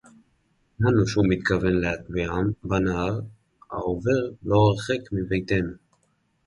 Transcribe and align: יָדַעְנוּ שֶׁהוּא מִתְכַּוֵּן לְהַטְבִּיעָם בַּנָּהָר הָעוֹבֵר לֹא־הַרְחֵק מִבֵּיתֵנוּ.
יָדַעְנוּ 0.81 1.07
שֶׁהוּא 1.11 1.25
מִתְכַּוֵּן 1.29 1.75
לְהַטְבִּיעָם 1.81 2.45
בַּנָּהָר 2.63 3.19
הָעוֹבֵר 3.71 4.21
לֹא־הַרְחֵק 4.47 5.03
מִבֵּיתֵנוּ. 5.11 5.73